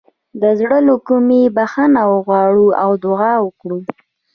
د 0.41 0.43
زړه 0.59 0.77
له 0.87 0.95
کومې 1.07 1.41
بخښنه 1.55 2.01
وغواړو 2.11 2.67
او 2.83 2.91
دعا 3.03 3.33
وکړو. 3.45 3.79